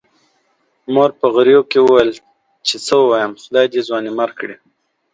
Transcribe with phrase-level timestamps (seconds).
[0.93, 2.11] مور په غريو کې وويل
[2.67, 4.55] چې څه ووايم، خدای دې ځوانيمرګ کړي.